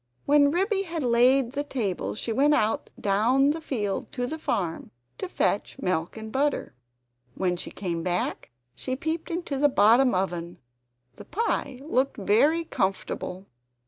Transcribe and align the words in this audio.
When 0.25 0.49
Ribby 0.49 0.81
had 0.81 1.03
laid 1.03 1.51
the 1.51 1.63
table 1.63 2.15
she 2.15 2.31
went 2.33 2.55
out 2.55 2.89
down 2.99 3.51
the 3.51 3.61
field 3.61 4.11
to 4.13 4.25
the 4.25 4.39
farm, 4.39 4.89
to 5.19 5.29
fetch 5.29 5.77
milk 5.77 6.17
and 6.17 6.31
butter. 6.31 6.73
When 7.35 7.55
she 7.55 7.69
came 7.69 8.01
back, 8.01 8.49
she 8.73 8.95
peeped 8.95 9.29
into 9.29 9.59
the 9.59 9.69
bottom 9.69 10.15
oven; 10.15 10.57
the 11.17 11.25
pie 11.25 11.79
looked 11.83 12.17
very 12.17 12.63
comfortable. 12.63 13.45